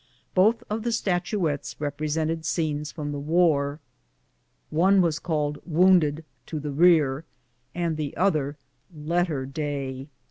[0.33, 3.79] Both of the statu ettes represented scenes from the war.
[4.71, 7.23] One was called'' Wounded to the Eear,"
[7.75, 8.57] the other,"
[9.13, 10.07] Letter Day."